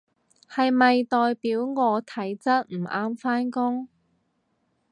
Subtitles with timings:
[0.49, 3.87] 係咪代表我體質唔啱返工？